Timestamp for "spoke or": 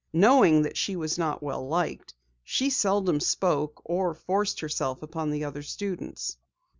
3.19-4.15